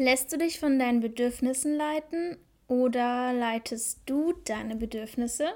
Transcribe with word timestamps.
Lässt 0.00 0.32
du 0.32 0.38
dich 0.38 0.58
von 0.58 0.78
deinen 0.78 1.00
Bedürfnissen 1.00 1.76
leiten 1.76 2.38
oder 2.68 3.34
leitest 3.34 4.00
du 4.06 4.32
deine 4.46 4.74
Bedürfnisse? 4.74 5.52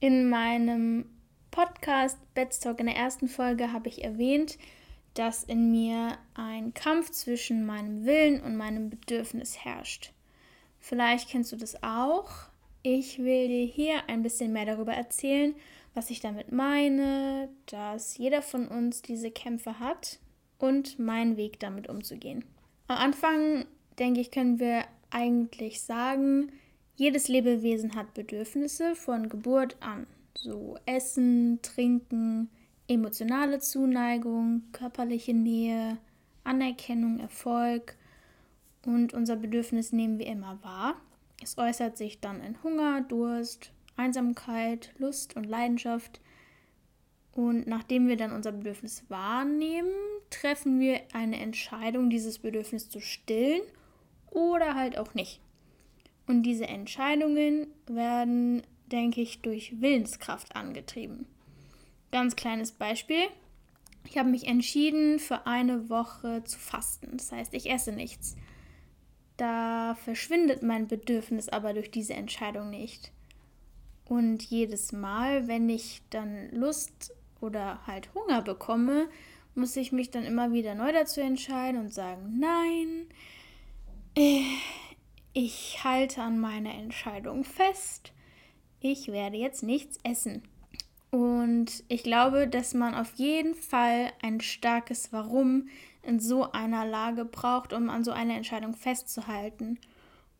In 0.00 0.30
meinem 0.30 1.04
Podcast 1.50 2.16
Bedstock 2.32 2.80
in 2.80 2.86
der 2.86 2.96
ersten 2.96 3.28
Folge 3.28 3.74
habe 3.74 3.90
ich 3.90 4.02
erwähnt, 4.02 4.56
dass 5.12 5.44
in 5.44 5.70
mir 5.70 6.16
ein 6.32 6.72
Kampf 6.72 7.10
zwischen 7.10 7.66
meinem 7.66 8.06
Willen 8.06 8.40
und 8.40 8.56
meinem 8.56 8.88
Bedürfnis 8.88 9.62
herrscht. 9.62 10.14
Vielleicht 10.78 11.28
kennst 11.28 11.52
du 11.52 11.56
das 11.56 11.82
auch. 11.82 12.30
Ich 12.82 13.18
will 13.18 13.48
dir 13.48 13.66
hier 13.66 14.08
ein 14.08 14.22
bisschen 14.22 14.54
mehr 14.54 14.64
darüber 14.64 14.94
erzählen, 14.94 15.54
was 15.96 16.10
ich 16.10 16.20
damit 16.20 16.52
meine, 16.52 17.48
dass 17.66 18.18
jeder 18.18 18.42
von 18.42 18.68
uns 18.68 19.02
diese 19.02 19.30
Kämpfe 19.30 19.80
hat 19.80 20.18
und 20.58 20.98
meinen 20.98 21.36
Weg 21.36 21.58
damit 21.58 21.88
umzugehen. 21.88 22.44
Am 22.88 22.98
Anfang, 22.98 23.64
denke 23.98 24.20
ich, 24.20 24.30
können 24.30 24.60
wir 24.60 24.84
eigentlich 25.10 25.80
sagen, 25.80 26.52
jedes 26.96 27.28
Lebewesen 27.28 27.94
hat 27.94 28.14
Bedürfnisse 28.14 28.94
von 28.94 29.28
Geburt 29.28 29.76
an. 29.80 30.06
So 30.36 30.78
Essen, 30.84 31.60
Trinken, 31.62 32.50
emotionale 32.88 33.58
Zuneigung, 33.58 34.64
körperliche 34.72 35.34
Nähe, 35.34 35.98
Anerkennung, 36.44 37.20
Erfolg. 37.20 37.96
Und 38.84 39.14
unser 39.14 39.36
Bedürfnis 39.36 39.92
nehmen 39.92 40.18
wir 40.18 40.26
immer 40.26 40.58
wahr. 40.62 41.00
Es 41.42 41.58
äußert 41.58 41.96
sich 41.96 42.20
dann 42.20 42.42
in 42.42 42.62
Hunger, 42.62 43.00
Durst, 43.00 43.72
Einsamkeit, 43.96 44.92
Lust 44.98 45.36
und 45.36 45.44
Leidenschaft. 45.44 46.20
Und 47.32 47.66
nachdem 47.66 48.08
wir 48.08 48.16
dann 48.16 48.32
unser 48.32 48.52
Bedürfnis 48.52 49.04
wahrnehmen, 49.08 49.92
treffen 50.30 50.80
wir 50.80 51.00
eine 51.12 51.38
Entscheidung, 51.38 52.10
dieses 52.10 52.38
Bedürfnis 52.38 52.88
zu 52.88 53.00
stillen 53.00 53.62
oder 54.30 54.74
halt 54.74 54.98
auch 54.98 55.14
nicht. 55.14 55.40
Und 56.26 56.42
diese 56.42 56.66
Entscheidungen 56.66 57.68
werden, 57.86 58.62
denke 58.90 59.20
ich, 59.20 59.42
durch 59.42 59.80
Willenskraft 59.80 60.56
angetrieben. 60.56 61.26
Ganz 62.10 62.36
kleines 62.36 62.72
Beispiel. 62.72 63.22
Ich 64.08 64.18
habe 64.18 64.30
mich 64.30 64.46
entschieden, 64.46 65.18
für 65.18 65.46
eine 65.46 65.90
Woche 65.90 66.42
zu 66.44 66.58
fasten. 66.58 67.16
Das 67.16 67.32
heißt, 67.32 67.54
ich 67.54 67.70
esse 67.70 67.92
nichts. 67.92 68.36
Da 69.36 69.96
verschwindet 69.96 70.62
mein 70.62 70.86
Bedürfnis 70.86 71.48
aber 71.48 71.74
durch 71.74 71.90
diese 71.90 72.14
Entscheidung 72.14 72.70
nicht. 72.70 73.12
Und 74.08 74.42
jedes 74.44 74.92
Mal, 74.92 75.48
wenn 75.48 75.68
ich 75.68 76.02
dann 76.10 76.50
Lust 76.52 77.12
oder 77.40 77.86
halt 77.86 78.14
Hunger 78.14 78.42
bekomme, 78.42 79.08
muss 79.54 79.76
ich 79.76 79.90
mich 79.90 80.10
dann 80.10 80.24
immer 80.24 80.52
wieder 80.52 80.74
neu 80.74 80.92
dazu 80.92 81.20
entscheiden 81.20 81.80
und 81.80 81.92
sagen, 81.92 82.38
nein, 82.38 83.06
äh, 84.16 84.42
ich 85.32 85.82
halte 85.82 86.22
an 86.22 86.38
meiner 86.38 86.74
Entscheidung 86.74 87.44
fest. 87.44 88.12
Ich 88.80 89.08
werde 89.08 89.36
jetzt 89.36 89.62
nichts 89.62 89.98
essen. 90.04 90.42
Und 91.10 91.84
ich 91.88 92.02
glaube, 92.02 92.46
dass 92.46 92.74
man 92.74 92.94
auf 92.94 93.14
jeden 93.14 93.54
Fall 93.54 94.12
ein 94.22 94.40
starkes 94.40 95.12
Warum 95.12 95.68
in 96.02 96.20
so 96.20 96.52
einer 96.52 96.84
Lage 96.84 97.24
braucht, 97.24 97.72
um 97.72 97.90
an 97.90 98.04
so 98.04 98.12
einer 98.12 98.36
Entscheidung 98.36 98.74
festzuhalten. 98.74 99.78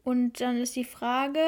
Und 0.04 0.40
dann 0.40 0.56
ist 0.58 0.76
die 0.76 0.84
Frage, 0.84 1.40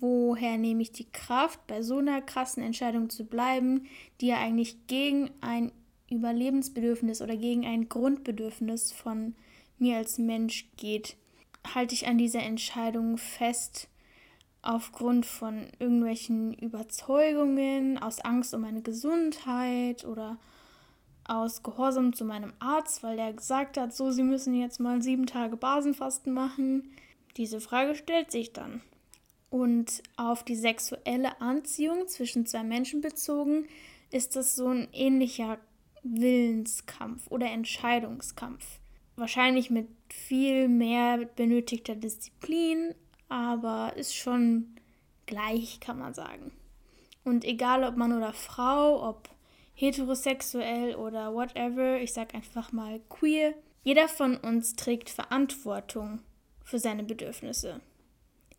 woher 0.00 0.58
nehme 0.58 0.82
ich 0.82 0.92
die 0.92 1.10
Kraft, 1.10 1.66
bei 1.66 1.82
so 1.82 1.98
einer 1.98 2.20
krassen 2.20 2.62
Entscheidung 2.62 3.10
zu 3.10 3.24
bleiben, 3.24 3.86
die 4.20 4.28
ja 4.28 4.38
eigentlich 4.38 4.86
gegen 4.86 5.30
ein 5.40 5.72
Überlebensbedürfnis 6.10 7.22
oder 7.22 7.36
gegen 7.36 7.64
ein 7.64 7.88
Grundbedürfnis 7.88 8.92
von 8.92 9.34
mir 9.78 9.96
als 9.96 10.18
Mensch 10.18 10.68
geht. 10.76 11.16
Halte 11.74 11.94
ich 11.94 12.06
an 12.06 12.18
dieser 12.18 12.42
Entscheidung 12.42 13.16
fest 13.16 13.88
aufgrund 14.62 15.24
von 15.24 15.66
irgendwelchen 15.78 16.52
Überzeugungen, 16.54 17.98
aus 17.98 18.20
Angst 18.20 18.54
um 18.54 18.62
meine 18.62 18.82
Gesundheit 18.82 20.04
oder 20.04 20.38
aus 21.24 21.62
Gehorsam 21.62 22.12
zu 22.12 22.24
meinem 22.24 22.52
Arzt, 22.58 23.02
weil 23.02 23.16
der 23.16 23.32
gesagt 23.32 23.76
hat, 23.76 23.94
so, 23.94 24.10
Sie 24.10 24.22
müssen 24.22 24.54
jetzt 24.54 24.80
mal 24.80 25.00
sieben 25.00 25.26
Tage 25.26 25.56
Basenfasten 25.56 26.32
machen. 26.32 26.90
Diese 27.36 27.60
Frage 27.60 27.94
stellt 27.94 28.30
sich 28.32 28.52
dann. 28.52 28.82
Und 29.50 30.02
auf 30.16 30.44
die 30.44 30.54
sexuelle 30.54 31.40
Anziehung 31.40 32.06
zwischen 32.06 32.46
zwei 32.46 32.62
Menschen 32.62 33.00
bezogen, 33.00 33.66
ist 34.10 34.36
das 34.36 34.54
so 34.54 34.68
ein 34.68 34.88
ähnlicher 34.92 35.58
Willenskampf 36.02 37.26
oder 37.30 37.46
Entscheidungskampf. 37.46 38.78
Wahrscheinlich 39.16 39.68
mit 39.68 39.88
viel 40.08 40.68
mehr 40.68 41.18
benötigter 41.36 41.96
Disziplin, 41.96 42.94
aber 43.28 43.92
ist 43.96 44.14
schon 44.14 44.76
gleich, 45.26 45.80
kann 45.80 45.98
man 45.98 46.14
sagen. 46.14 46.52
Und 47.24 47.44
egal 47.44 47.84
ob 47.84 47.96
Mann 47.96 48.16
oder 48.16 48.32
Frau, 48.32 49.08
ob 49.08 49.28
heterosexuell 49.74 50.94
oder 50.94 51.34
whatever, 51.34 52.00
ich 52.00 52.12
sag 52.12 52.34
einfach 52.34 52.72
mal 52.72 53.00
queer, 53.08 53.54
jeder 53.82 54.08
von 54.08 54.36
uns 54.36 54.74
trägt 54.74 55.10
Verantwortung 55.10 56.20
für 56.64 56.78
seine 56.78 57.02
Bedürfnisse 57.02 57.80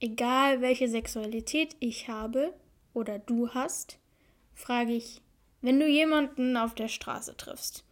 egal 0.01 0.61
welche 0.61 0.89
Sexualität 0.89 1.77
ich 1.79 2.09
habe 2.09 2.53
oder 2.93 3.19
du 3.19 3.49
hast, 3.49 3.99
frage 4.53 4.91
ich, 4.91 5.21
wenn 5.61 5.79
du 5.79 5.87
jemanden 5.87 6.57
auf 6.57 6.75
der 6.75 6.87
Straße 6.87 7.37
triffst, 7.37 7.85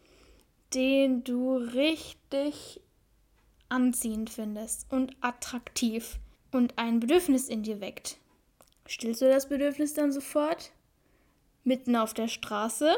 den 0.74 1.24
du 1.24 1.56
richtig 1.56 2.82
anziehend 3.70 4.32
findest 4.32 4.92
und 4.92 5.16
attraktiv 5.22 6.20
und 6.52 6.78
ein 6.78 7.00
Bedürfnis 7.00 7.48
in 7.48 7.62
dir 7.64 7.80
weckt, 7.80 8.18
stillst 8.88 9.22
du 9.22 9.30
das 9.30 9.48
Bedürfnis 9.48 9.94
dann 9.94 10.12
sofort? 10.12 10.72
Mitten 11.64 11.96
auf 11.96 12.16
der 12.16 12.28
Straße? 12.28 12.96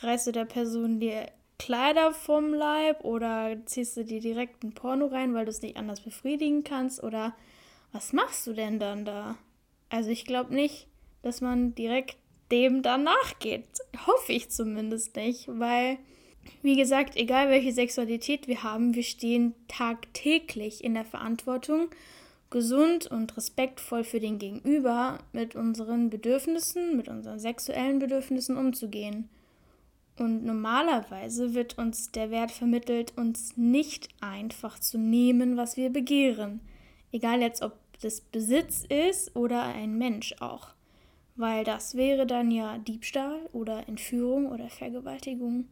Reißt 0.00 0.26
du 0.26 0.32
der 0.32 0.44
Person 0.44 0.98
dir 0.98 1.30
Kleider 1.58 2.12
vom 2.12 2.52
Leib 2.52 3.04
oder 3.04 3.56
ziehst 3.64 3.96
du 3.96 4.04
dir 4.04 4.20
direkt 4.20 4.64
ein 4.64 4.72
Porno 4.72 5.06
rein, 5.06 5.32
weil 5.32 5.44
du 5.44 5.50
es 5.50 5.62
nicht 5.62 5.76
anders 5.76 6.00
befriedigen 6.00 6.64
kannst? 6.64 7.02
Oder 7.02 7.34
was 7.96 8.12
machst 8.12 8.46
du 8.46 8.52
denn 8.52 8.78
dann 8.78 9.06
da? 9.06 9.38
Also 9.88 10.10
ich 10.10 10.26
glaube 10.26 10.54
nicht, 10.54 10.86
dass 11.22 11.40
man 11.40 11.74
direkt 11.74 12.18
dem 12.52 12.82
danach 12.82 13.38
geht. 13.38 13.64
Hoffe 14.06 14.34
ich 14.34 14.50
zumindest 14.50 15.16
nicht, 15.16 15.48
weil, 15.48 15.96
wie 16.60 16.76
gesagt, 16.76 17.16
egal 17.16 17.48
welche 17.48 17.72
Sexualität 17.72 18.48
wir 18.48 18.62
haben, 18.62 18.94
wir 18.94 19.02
stehen 19.02 19.54
tagtäglich 19.66 20.84
in 20.84 20.92
der 20.92 21.06
Verantwortung, 21.06 21.88
gesund 22.50 23.06
und 23.06 23.34
respektvoll 23.34 24.04
für 24.04 24.20
den 24.20 24.38
Gegenüber 24.38 25.18
mit 25.32 25.56
unseren 25.56 26.10
Bedürfnissen, 26.10 26.98
mit 26.98 27.08
unseren 27.08 27.38
sexuellen 27.38 27.98
Bedürfnissen 27.98 28.58
umzugehen. 28.58 29.30
Und 30.18 30.44
normalerweise 30.44 31.54
wird 31.54 31.78
uns 31.78 32.10
der 32.10 32.30
Wert 32.30 32.50
vermittelt, 32.50 33.14
uns 33.16 33.56
nicht 33.56 34.08
einfach 34.20 34.78
zu 34.78 34.98
nehmen, 34.98 35.56
was 35.56 35.78
wir 35.78 35.88
begehren. 35.90 36.60
Egal 37.12 37.40
jetzt, 37.40 37.62
ob 37.62 37.72
das 38.02 38.20
Besitz 38.20 38.84
ist 38.88 39.34
oder 39.36 39.62
ein 39.62 39.98
Mensch 39.98 40.34
auch. 40.40 40.74
Weil 41.36 41.64
das 41.64 41.94
wäre 41.94 42.26
dann 42.26 42.50
ja 42.50 42.78
Diebstahl 42.78 43.40
oder 43.52 43.88
Entführung 43.88 44.46
oder 44.46 44.70
Vergewaltigung. 44.70 45.68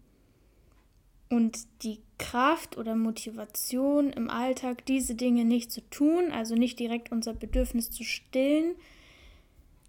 Und 1.30 1.66
die 1.82 2.00
Kraft 2.18 2.76
oder 2.76 2.94
Motivation 2.94 4.10
im 4.10 4.28
Alltag, 4.30 4.84
diese 4.86 5.14
Dinge 5.14 5.44
nicht 5.44 5.72
zu 5.72 5.80
tun, 5.90 6.30
also 6.32 6.54
nicht 6.54 6.78
direkt 6.78 7.10
unser 7.10 7.32
Bedürfnis 7.32 7.90
zu 7.90 8.04
stillen, 8.04 8.74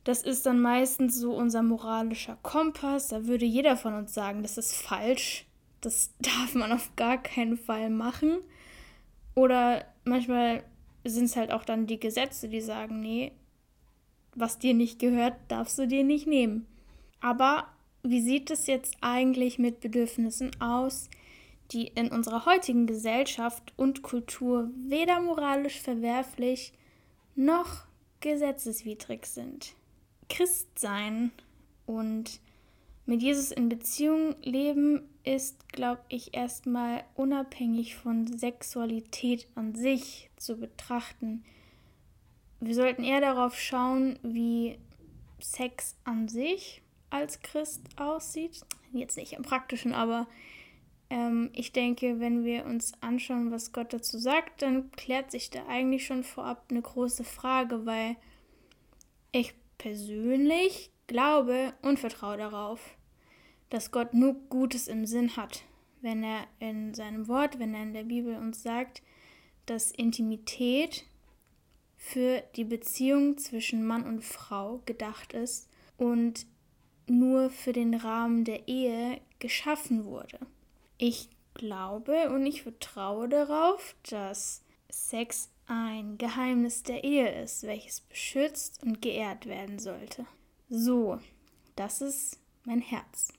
das 0.05 0.21
ist 0.21 0.45
dann 0.45 0.59
meistens 0.59 1.17
so 1.19 1.33
unser 1.33 1.63
moralischer 1.63 2.37
Kompass. 2.43 3.09
Da 3.09 3.25
würde 3.25 3.43
jeder 3.43 3.75
von 3.75 3.95
uns 3.95 4.13
sagen, 4.13 4.43
das 4.43 4.57
ist 4.57 4.73
falsch. 4.75 5.45
Das 5.81 6.13
darf 6.19 6.53
man 6.53 6.71
auf 6.71 6.95
gar 6.95 7.21
keinen 7.21 7.57
Fall 7.57 7.89
machen. 7.89 8.37
Oder 9.33 9.85
manchmal 10.05 10.63
sind 11.05 11.25
es 11.25 11.35
halt 11.35 11.51
auch 11.51 11.63
dann 11.63 11.87
die 11.87 11.99
Gesetze, 11.99 12.49
die 12.49 12.61
sagen, 12.61 12.99
nee, 12.99 13.31
was 14.35 14.59
dir 14.59 14.73
nicht 14.73 14.99
gehört, 14.99 15.35
darfst 15.47 15.77
du 15.77 15.87
dir 15.87 16.03
nicht 16.03 16.27
nehmen. 16.27 16.67
Aber 17.21 17.67
wie 18.03 18.21
sieht 18.21 18.51
es 18.51 18.67
jetzt 18.67 18.97
eigentlich 19.01 19.57
mit 19.57 19.79
Bedürfnissen 19.79 20.51
aus, 20.61 21.09
die 21.71 21.87
in 21.87 22.11
unserer 22.11 22.45
heutigen 22.45 22.85
Gesellschaft 22.85 23.73
und 23.77 24.03
Kultur 24.03 24.69
weder 24.87 25.21
moralisch 25.21 25.79
verwerflich 25.79 26.73
noch 27.35 27.85
gesetzeswidrig 28.19 29.25
sind? 29.25 29.73
Christsein 30.29 31.31
und 31.85 32.39
mit 33.05 33.21
Jesus 33.21 33.51
in 33.51 33.69
Beziehung 33.69 34.35
leben 34.41 35.03
ist, 35.23 35.71
glaube 35.71 36.01
ich, 36.09 36.35
erstmal 36.35 37.03
unabhängig 37.15 37.95
von 37.95 38.27
Sexualität 38.27 39.47
an 39.55 39.75
sich 39.75 40.29
zu 40.37 40.57
betrachten. 40.57 41.43
Wir 42.59 42.75
sollten 42.75 43.03
eher 43.03 43.21
darauf 43.21 43.59
schauen, 43.59 44.17
wie 44.23 44.77
Sex 45.39 45.95
an 46.03 46.27
sich 46.27 46.81
als 47.09 47.41
Christ 47.41 47.81
aussieht. 47.97 48.61
Jetzt 48.91 49.17
nicht 49.17 49.33
im 49.33 49.43
praktischen, 49.43 49.93
aber 49.93 50.27
Ähm, 51.11 51.51
ich 51.53 51.71
denke, 51.71 52.19
wenn 52.19 52.43
wir 52.43 52.65
uns 52.65 52.93
anschauen, 53.01 53.51
was 53.51 53.71
Gott 53.71 53.93
dazu 53.93 54.17
sagt, 54.17 54.63
dann 54.63 54.89
klärt 54.93 55.29
sich 55.29 55.51
da 55.51 55.67
eigentlich 55.67 56.07
schon 56.07 56.23
vorab 56.23 56.65
eine 56.71 56.81
große 56.81 57.23
Frage, 57.23 57.85
weil 57.85 58.15
ich 59.31 59.53
persönlich 59.77 60.89
glaube 61.07 61.73
und 61.81 61.99
vertraue 61.99 62.37
darauf, 62.37 62.97
dass 63.69 63.91
Gott 63.91 64.13
nur 64.13 64.33
Gutes 64.49 64.87
im 64.87 65.05
Sinn 65.05 65.35
hat, 65.35 65.63
wenn 66.01 66.23
er 66.23 66.47
in 66.59 66.93
seinem 66.93 67.27
Wort, 67.27 67.59
wenn 67.59 67.73
er 67.73 67.83
in 67.83 67.93
der 67.93 68.03
Bibel 68.03 68.35
uns 68.37 68.63
sagt, 68.63 69.01
dass 69.65 69.91
Intimität 69.91 71.05
für 71.97 72.43
die 72.55 72.65
Beziehung 72.65 73.37
zwischen 73.37 73.85
Mann 73.85 74.05
und 74.05 74.23
Frau 74.23 74.81
gedacht 74.85 75.33
ist 75.33 75.69
und 75.97 76.45
nur 77.07 77.49
für 77.49 77.73
den 77.73 77.93
Rahmen 77.93 78.43
der 78.43 78.67
Ehe 78.67 79.19
geschaffen 79.39 80.05
wurde. 80.05 80.39
Ich 80.97 81.29
glaube 81.53 82.29
und 82.29 82.45
ich 82.45 82.63
vertraue 82.63 83.27
darauf, 83.29 83.95
dass 84.09 84.63
Sex 84.89 85.49
ein 85.67 86.17
Geheimnis 86.17 86.83
der 86.83 87.03
Ehe 87.03 87.41
ist, 87.41 87.63
welches 87.63 88.01
beschützt 88.01 88.83
und 88.83 89.01
geehrt 89.01 89.47
werden 89.47 89.79
sollte. 89.79 90.25
So, 90.69 91.19
das 91.75 92.01
ist 92.01 92.39
mein 92.63 92.81
Herz. 92.81 93.31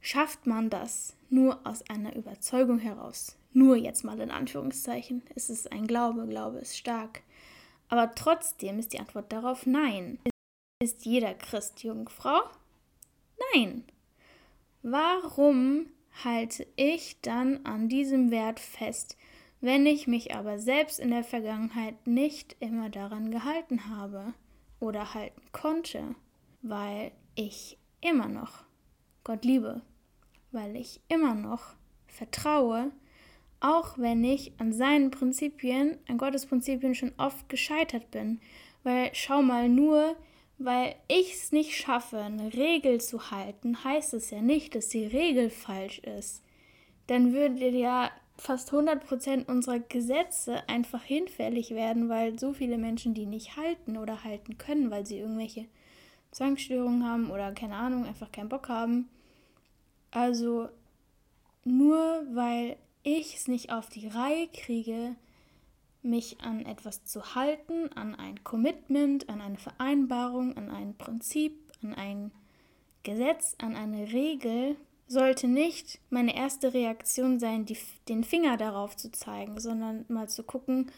Schafft 0.00 0.48
man 0.48 0.68
das 0.68 1.14
nur 1.30 1.60
aus 1.64 1.88
einer 1.88 2.16
Überzeugung 2.16 2.80
heraus? 2.80 3.36
Nur 3.52 3.76
jetzt 3.76 4.02
mal 4.02 4.18
in 4.18 4.32
Anführungszeichen. 4.32 5.22
Ist 5.36 5.48
es 5.48 5.68
ein 5.68 5.86
Glaube? 5.86 6.26
Glaube 6.26 6.58
ist 6.58 6.76
stark. 6.76 7.22
Aber 7.88 8.12
trotzdem 8.16 8.80
ist 8.80 8.92
die 8.92 8.98
Antwort 8.98 9.32
darauf 9.32 9.64
nein. 9.64 10.18
Ist 10.82 11.04
jeder 11.04 11.34
Christ 11.34 11.84
Jungfrau? 11.84 12.40
Nein. 13.54 13.84
Warum 14.82 15.86
halte 16.24 16.66
ich 16.74 17.20
dann 17.20 17.64
an 17.64 17.88
diesem 17.88 18.32
Wert 18.32 18.58
fest, 18.58 19.16
wenn 19.60 19.86
ich 19.86 20.08
mich 20.08 20.34
aber 20.34 20.58
selbst 20.58 20.98
in 20.98 21.10
der 21.10 21.22
Vergangenheit 21.22 22.08
nicht 22.08 22.56
immer 22.58 22.90
daran 22.90 23.30
gehalten 23.30 23.88
habe 23.88 24.34
oder 24.80 25.14
halten 25.14 25.42
konnte, 25.52 26.16
weil 26.62 27.12
ich 27.34 27.78
immer 28.00 28.28
noch 28.28 28.64
Gott 29.24 29.44
liebe, 29.44 29.82
weil 30.50 30.76
ich 30.76 31.00
immer 31.08 31.34
noch 31.34 31.74
vertraue, 32.06 32.90
auch 33.60 33.96
wenn 33.98 34.24
ich 34.24 34.52
an 34.58 34.72
seinen 34.72 35.10
Prinzipien, 35.10 35.98
an 36.08 36.18
Gottes 36.18 36.46
Prinzipien 36.46 36.94
schon 36.94 37.12
oft 37.16 37.48
gescheitert 37.48 38.10
bin. 38.10 38.40
Weil 38.82 39.10
schau 39.12 39.42
mal, 39.42 39.68
nur 39.68 40.16
weil 40.58 40.96
ich 41.08 41.34
es 41.34 41.52
nicht 41.52 41.76
schaffe, 41.76 42.18
eine 42.18 42.52
Regel 42.52 43.00
zu 43.00 43.30
halten, 43.30 43.84
heißt 43.84 44.14
es 44.14 44.30
ja 44.30 44.42
nicht, 44.42 44.74
dass 44.74 44.88
die 44.88 45.06
Regel 45.06 45.50
falsch 45.50 46.00
ist. 46.00 46.42
Dann 47.06 47.32
würde 47.32 47.68
ja 47.68 48.10
fast 48.36 48.72
100% 48.72 49.46
unserer 49.46 49.78
Gesetze 49.78 50.68
einfach 50.68 51.02
hinfällig 51.02 51.70
werden, 51.70 52.08
weil 52.08 52.38
so 52.38 52.52
viele 52.52 52.78
Menschen 52.78 53.14
die 53.14 53.26
nicht 53.26 53.56
halten 53.56 53.96
oder 53.96 54.24
halten 54.24 54.58
können, 54.58 54.90
weil 54.90 55.06
sie 55.06 55.18
irgendwelche 55.18 55.66
Zwangsstörungen 56.32 57.06
haben 57.06 57.30
oder 57.30 57.52
keine 57.52 57.76
Ahnung, 57.76 58.04
einfach 58.04 58.32
keinen 58.32 58.48
Bock 58.48 58.68
haben. 58.68 59.08
Also 60.10 60.68
nur 61.64 62.24
weil 62.32 62.76
ich 63.02 63.36
es 63.36 63.48
nicht 63.48 63.72
auf 63.72 63.88
die 63.88 64.08
Reihe 64.08 64.48
kriege, 64.48 65.14
mich 66.02 66.40
an 66.40 66.66
etwas 66.66 67.04
zu 67.04 67.34
halten, 67.34 67.88
an 67.94 68.14
ein 68.14 68.42
Commitment, 68.42 69.28
an 69.28 69.40
eine 69.40 69.58
Vereinbarung, 69.58 70.56
an 70.56 70.70
ein 70.70 70.96
Prinzip, 70.96 71.72
an 71.82 71.94
ein 71.94 72.32
Gesetz, 73.04 73.54
an 73.58 73.76
eine 73.76 74.12
Regel, 74.12 74.76
sollte 75.06 75.46
nicht 75.46 76.00
meine 76.10 76.34
erste 76.34 76.74
Reaktion 76.74 77.38
sein, 77.38 77.66
die, 77.66 77.76
den 78.08 78.24
Finger 78.24 78.56
darauf 78.56 78.96
zu 78.96 79.12
zeigen, 79.12 79.60
sondern 79.60 80.04
mal 80.08 80.28
zu 80.28 80.42
gucken, 80.42 80.90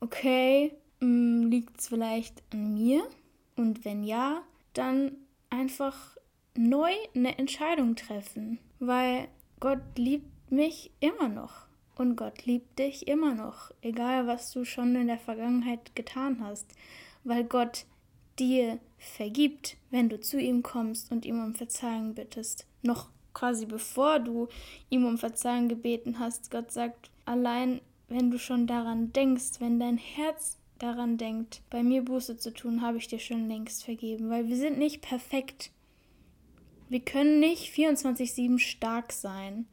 okay, 0.00 0.74
mm, 1.00 1.44
liegt 1.44 1.80
es 1.80 1.88
vielleicht 1.88 2.42
an 2.52 2.74
mir? 2.74 3.02
Und 3.56 3.84
wenn 3.84 4.04
ja, 4.04 4.42
dann 4.74 5.12
einfach 5.50 6.16
neu 6.54 6.90
eine 7.14 7.38
Entscheidung 7.38 7.96
treffen, 7.96 8.58
weil 8.78 9.28
Gott 9.60 9.82
liebt 9.96 10.50
mich 10.50 10.90
immer 11.00 11.28
noch. 11.28 11.66
Und 11.94 12.16
Gott 12.16 12.46
liebt 12.46 12.78
dich 12.78 13.06
immer 13.06 13.34
noch, 13.34 13.70
egal 13.82 14.26
was 14.26 14.50
du 14.52 14.64
schon 14.64 14.94
in 14.96 15.08
der 15.08 15.18
Vergangenheit 15.18 15.94
getan 15.94 16.38
hast, 16.42 16.66
weil 17.22 17.44
Gott 17.44 17.84
dir 18.38 18.78
vergibt, 18.98 19.76
wenn 19.90 20.08
du 20.08 20.18
zu 20.18 20.40
ihm 20.40 20.62
kommst 20.62 21.12
und 21.12 21.26
ihm 21.26 21.42
um 21.42 21.54
Verzeihung 21.54 22.14
bittest. 22.14 22.66
Noch 22.82 23.08
quasi 23.34 23.66
bevor 23.66 24.20
du 24.20 24.48
ihm 24.88 25.04
um 25.04 25.18
Verzeihung 25.18 25.68
gebeten 25.68 26.18
hast. 26.18 26.50
Gott 26.50 26.72
sagt, 26.72 27.10
allein 27.24 27.80
wenn 28.08 28.30
du 28.30 28.38
schon 28.38 28.66
daran 28.66 29.12
denkst, 29.12 29.60
wenn 29.60 29.78
dein 29.78 29.96
Herz 29.96 30.58
daran 30.82 31.16
denkt, 31.16 31.62
bei 31.70 31.82
mir 31.82 32.02
Buße 32.02 32.38
zu 32.38 32.52
tun, 32.52 32.82
habe 32.82 32.98
ich 32.98 33.06
dir 33.06 33.20
schon 33.20 33.48
längst 33.48 33.84
vergeben, 33.84 34.30
weil 34.30 34.48
wir 34.48 34.56
sind 34.56 34.78
nicht 34.78 35.00
perfekt. 35.00 35.70
Wir 36.88 37.00
können 37.00 37.40
nicht 37.40 37.72
24-7 37.72 38.58
stark 38.58 39.12
sein. 39.12 39.66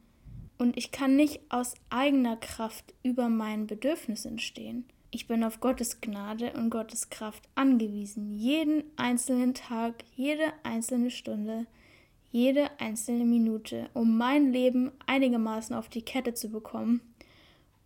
Und 0.56 0.76
ich 0.76 0.92
kann 0.92 1.16
nicht 1.16 1.40
aus 1.48 1.74
eigener 1.88 2.36
Kraft 2.36 2.94
über 3.02 3.28
meinen 3.28 3.66
Bedürfnissen 3.66 4.38
stehen. 4.38 4.84
Ich 5.10 5.26
bin 5.26 5.42
auf 5.42 5.60
Gottes 5.60 6.00
Gnade 6.00 6.52
und 6.52 6.70
Gottes 6.70 7.10
Kraft 7.10 7.48
angewiesen, 7.54 8.34
jeden 8.34 8.84
einzelnen 8.96 9.54
Tag, 9.54 10.04
jede 10.14 10.52
einzelne 10.62 11.10
Stunde, 11.10 11.66
jede 12.30 12.70
einzelne 12.78 13.24
Minute, 13.24 13.90
um 13.94 14.16
mein 14.16 14.52
Leben 14.52 14.92
einigermaßen 15.06 15.74
auf 15.74 15.88
die 15.88 16.02
Kette 16.02 16.34
zu 16.34 16.50
bekommen 16.50 17.00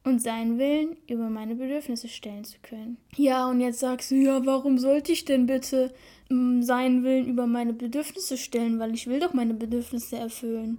und 0.04 0.20
seinen 0.20 0.58
Willen 0.58 0.96
über 1.08 1.30
meine 1.30 1.54
Bedürfnisse 1.54 2.08
stellen 2.08 2.44
zu 2.44 2.58
können. 2.62 2.98
Ja, 3.16 3.48
und 3.48 3.60
jetzt 3.60 3.80
sagst 3.80 4.10
du, 4.10 4.16
ja, 4.16 4.44
warum 4.44 4.78
sollte 4.78 5.12
ich 5.12 5.24
denn 5.24 5.46
bitte 5.46 5.94
mm, 6.28 6.60
seinen 6.62 7.02
Willen 7.02 7.26
über 7.26 7.46
meine 7.46 7.72
Bedürfnisse 7.72 8.36
stellen, 8.36 8.78
weil 8.78 8.94
ich 8.94 9.06
will 9.06 9.18
doch 9.18 9.32
meine 9.32 9.54
Bedürfnisse 9.54 10.16
erfüllen. 10.16 10.78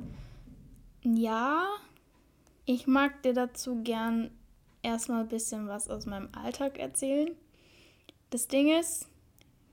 Ja, 1.03 1.65
ich 2.65 2.85
mag 2.85 3.23
dir 3.23 3.33
dazu 3.33 3.81
gern 3.83 4.29
erstmal 4.83 5.21
ein 5.21 5.27
bisschen 5.27 5.67
was 5.67 5.89
aus 5.89 6.05
meinem 6.05 6.29
Alltag 6.33 6.77
erzählen. 6.77 7.31
Das 8.29 8.47
Ding 8.47 8.71
ist, 8.79 9.07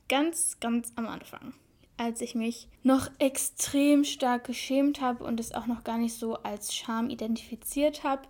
ganz, 0.09 0.59
ganz 0.61 0.93
am 0.97 1.07
Anfang, 1.07 1.53
als 1.99 2.23
ich 2.23 2.35
mich 2.35 2.69
noch 2.83 3.11
extrem 3.19 4.05
stark 4.05 4.45
geschämt 4.45 5.03
habe 5.03 5.25
und 5.25 5.41
es 5.41 5.53
auch 5.53 5.67
noch 5.67 5.85
gar 5.85 5.99
nicht 5.99 6.15
so 6.15 6.37
als 6.37 6.75
Scham 6.75 7.11
identifiziert 7.11 8.03
habe 8.03 8.23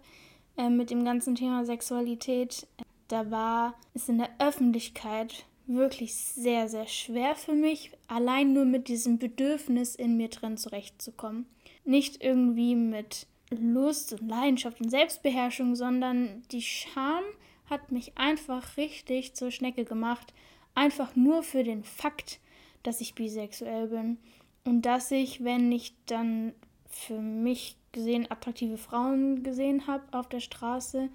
äh, 0.56 0.68
mit 0.68 0.90
dem 0.90 1.04
ganzen 1.04 1.34
Thema 1.34 1.64
Sexualität, 1.64 2.66
da 3.08 3.30
war 3.30 3.74
es 3.94 4.08
in 4.08 4.18
der 4.18 4.30
Öffentlichkeit 4.38 5.44
wirklich 5.66 6.14
sehr, 6.14 6.68
sehr 6.68 6.86
schwer 6.86 7.34
für 7.34 7.54
mich, 7.54 7.92
allein 8.08 8.52
nur 8.52 8.64
mit 8.64 8.88
diesem 8.88 9.18
Bedürfnis 9.18 9.94
in 9.94 10.16
mir 10.16 10.28
drin 10.28 10.56
zurechtzukommen. 10.56 11.46
Nicht 11.84 12.22
irgendwie 12.22 12.74
mit 12.74 13.26
Lust 13.50 14.12
und 14.12 14.28
Leidenschaft 14.28 14.80
und 14.80 14.90
Selbstbeherrschung, 14.90 15.76
sondern 15.76 16.42
die 16.50 16.62
Scham 16.62 17.24
hat 17.66 17.92
mich 17.92 18.16
einfach 18.16 18.76
richtig 18.76 19.34
zur 19.34 19.50
Schnecke 19.50 19.84
gemacht. 19.84 20.32
Einfach 20.74 21.16
nur 21.16 21.42
für 21.42 21.64
den 21.64 21.84
Fakt, 21.84 22.40
dass 22.82 23.00
ich 23.00 23.14
bisexuell 23.14 23.88
bin. 23.88 24.18
Und 24.64 24.82
dass 24.82 25.10
ich, 25.10 25.42
wenn 25.44 25.72
ich 25.72 25.94
dann 26.06 26.54
für 26.88 27.20
mich 27.20 27.76
gesehen 27.92 28.30
attraktive 28.30 28.78
Frauen 28.78 29.42
gesehen 29.42 29.86
habe 29.86 30.02
auf 30.12 30.28
der 30.28 30.40
Straße, 30.40 31.08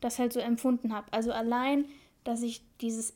das 0.00 0.18
halt 0.18 0.32
so 0.32 0.40
empfunden 0.40 0.92
habe. 0.92 1.12
Also 1.12 1.32
allein, 1.32 1.86
dass 2.24 2.42
ich 2.42 2.62
dieses 2.80 3.14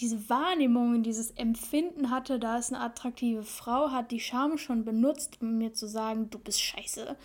diese 0.00 0.28
Wahrnehmung, 0.28 1.02
dieses 1.02 1.30
Empfinden 1.32 2.10
hatte, 2.10 2.38
da 2.38 2.58
ist 2.58 2.72
eine 2.72 2.82
attraktive 2.82 3.42
Frau, 3.42 3.90
hat 3.90 4.10
die 4.10 4.20
Scham 4.20 4.58
schon 4.58 4.84
benutzt, 4.84 5.38
um 5.40 5.58
mir 5.58 5.74
zu 5.74 5.86
sagen, 5.86 6.30
du 6.30 6.38
bist 6.38 6.60
scheiße. 6.60 7.16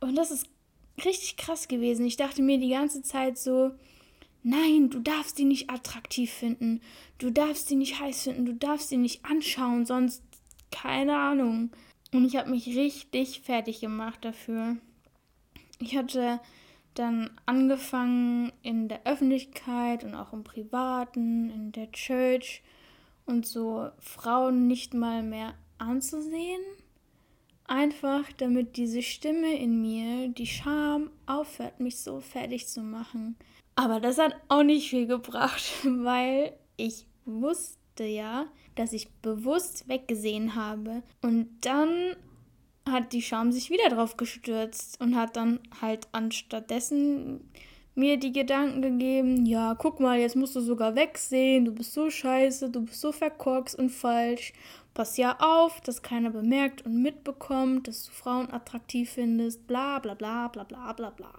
Und 0.00 0.14
das 0.14 0.30
ist 0.30 0.46
richtig 1.04 1.36
krass 1.36 1.68
gewesen. 1.68 2.06
Ich 2.06 2.16
dachte 2.16 2.42
mir 2.42 2.58
die 2.58 2.70
ganze 2.70 3.02
Zeit 3.02 3.36
so, 3.36 3.72
nein, 4.42 4.90
du 4.90 5.00
darfst 5.00 5.36
sie 5.36 5.44
nicht 5.44 5.70
attraktiv 5.70 6.30
finden, 6.30 6.80
du 7.18 7.30
darfst 7.30 7.68
sie 7.68 7.76
nicht 7.76 8.00
heiß 8.00 8.22
finden, 8.22 8.46
du 8.46 8.54
darfst 8.54 8.88
sie 8.88 8.96
nicht 8.96 9.24
anschauen, 9.24 9.84
sonst 9.86 10.22
keine 10.70 11.16
Ahnung. 11.16 11.70
Und 12.12 12.24
ich 12.24 12.36
habe 12.36 12.50
mich 12.50 12.66
richtig 12.76 13.40
fertig 13.42 13.80
gemacht 13.80 14.24
dafür. 14.24 14.76
Ich 15.78 15.96
hatte 15.96 16.40
dann 16.94 17.30
angefangen 17.46 18.52
in 18.62 18.88
der 18.88 19.06
Öffentlichkeit 19.06 20.04
und 20.04 20.14
auch 20.14 20.32
im 20.32 20.44
Privaten, 20.44 21.50
in 21.50 21.72
der 21.72 21.92
Church 21.92 22.62
und 23.26 23.46
so 23.46 23.88
Frauen 23.98 24.66
nicht 24.66 24.92
mal 24.92 25.22
mehr 25.22 25.54
anzusehen 25.78 26.60
Einfach 27.70 28.24
damit 28.36 28.76
diese 28.76 29.00
Stimme 29.00 29.56
in 29.56 29.80
mir, 29.80 30.26
die 30.26 30.48
Scham, 30.48 31.08
aufhört, 31.26 31.78
mich 31.78 32.00
so 32.00 32.18
fertig 32.18 32.66
zu 32.66 32.80
machen. 32.80 33.36
Aber 33.76 34.00
das 34.00 34.18
hat 34.18 34.34
auch 34.48 34.64
nicht 34.64 34.90
viel 34.90 35.06
gebracht, 35.06 35.62
weil 35.84 36.52
ich 36.76 37.06
wusste 37.26 38.02
ja, 38.02 38.46
dass 38.74 38.92
ich 38.92 39.10
bewusst 39.22 39.88
weggesehen 39.88 40.54
habe. 40.54 41.02
Und 41.22 41.48
dann 41.62 42.16
hat 42.88 43.12
die 43.12 43.22
Scham 43.22 43.52
sich 43.52 43.70
wieder 43.70 43.88
drauf 43.88 44.16
gestürzt 44.16 45.00
und 45.00 45.16
hat 45.16 45.36
dann 45.36 45.60
halt 45.80 46.08
anstattdessen 46.12 47.50
mir 47.94 48.16
die 48.16 48.32
Gedanken 48.32 48.82
gegeben, 48.82 49.46
ja, 49.46 49.74
guck 49.74 50.00
mal, 50.00 50.18
jetzt 50.18 50.36
musst 50.36 50.56
du 50.56 50.60
sogar 50.60 50.94
wegsehen, 50.94 51.64
du 51.64 51.72
bist 51.72 51.92
so 51.92 52.08
scheiße, 52.08 52.70
du 52.70 52.82
bist 52.82 53.00
so 53.00 53.12
verkorkst 53.12 53.78
und 53.78 53.90
falsch. 53.90 54.52
Pass 54.94 55.16
ja 55.16 55.36
auf, 55.38 55.80
dass 55.82 56.02
keiner 56.02 56.30
bemerkt 56.30 56.84
und 56.84 57.00
mitbekommt, 57.02 57.86
dass 57.86 58.06
du 58.06 58.12
Frauen 58.12 58.50
attraktiv 58.50 59.10
findest, 59.10 59.66
bla 59.66 59.98
bla 59.98 60.14
bla 60.14 60.48
bla 60.48 60.64
bla 60.64 60.92
bla 60.92 61.10
bla. 61.10 61.32